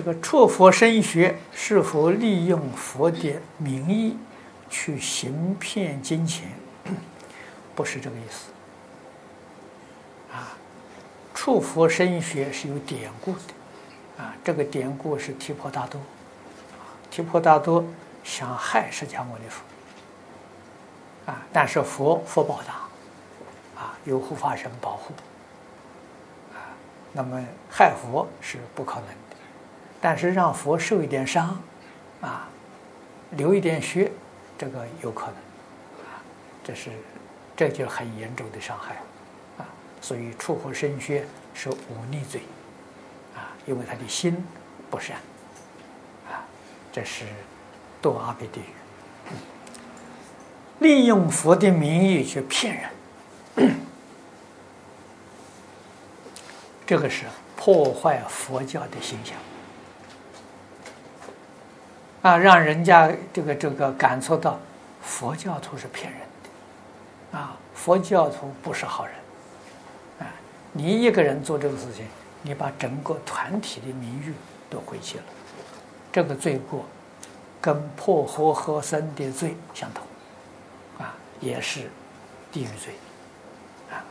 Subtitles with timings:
[0.00, 4.16] 这个触佛身学是否利用佛的名义
[4.70, 6.48] 去行骗金钱？
[7.76, 8.50] 不是这个意思。
[10.32, 10.56] 啊，
[11.34, 13.40] 触佛身学是有典故的。
[14.16, 16.00] 啊，这个典故是提婆达多。
[17.10, 17.84] 提婆达多
[18.24, 19.62] 想害释迦牟尼佛。
[21.30, 22.72] 啊，但是佛福报大，
[23.78, 25.12] 啊，有护法神保护。
[26.54, 26.72] 啊，
[27.12, 27.38] 那么
[27.68, 29.36] 害佛是不可能的。
[30.00, 31.60] 但是让佛受一点伤，
[32.22, 32.48] 啊，
[33.32, 34.10] 流一点血，
[34.56, 35.34] 这个有可能，
[36.06, 36.22] 啊，
[36.64, 36.90] 这是，
[37.54, 38.94] 这就很严重的伤害，
[39.58, 39.68] 啊，
[40.00, 41.76] 所以触佛身血是忤
[42.10, 42.40] 逆罪，
[43.36, 44.42] 啊，因为他的心
[44.90, 45.18] 不善，
[46.30, 46.48] 啊，
[46.90, 47.26] 这是
[48.02, 49.34] 堕阿鼻地狱，
[50.78, 52.90] 利用佛的名义去骗
[53.54, 53.74] 人，
[56.86, 59.36] 这个是破坏佛教的形象。
[62.22, 64.58] 啊，让人家这个这个感受到
[65.02, 66.20] 佛教徒是骗人
[67.32, 69.14] 的，啊，佛教徒不是好人，
[70.20, 70.26] 啊，
[70.72, 72.06] 你一个人做这个事情，
[72.42, 74.34] 你把整个团体的名誉
[74.68, 75.24] 都毁弃了，
[76.12, 76.84] 这个罪过
[77.60, 80.04] 跟破和合僧的罪相同，
[80.98, 81.90] 啊，也是
[82.52, 82.94] 地狱罪。
[83.90, 84.04] 啊